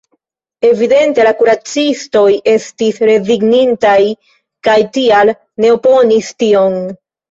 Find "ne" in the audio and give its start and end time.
5.41-5.75